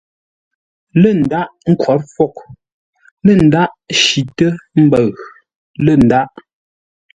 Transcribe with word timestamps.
Lə̂ 1.01 1.11
ndâghʼ 1.19 1.51
ńkhwǒr 1.71 1.99
fwôghʼ, 2.13 2.37
lə̂ 3.25 3.33
ndâghʼ 3.45 3.73
shitə́ 4.01 4.51
mbəʉ, 4.83 5.05
lə̂ 5.85 5.93
ndâghʼ. 6.03 6.31